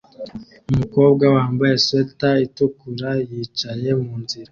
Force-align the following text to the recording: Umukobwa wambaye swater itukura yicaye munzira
Umukobwa 0.71 1.25
wambaye 1.35 1.75
swater 1.85 2.35
itukura 2.47 3.09
yicaye 3.29 3.89
munzira 4.01 4.49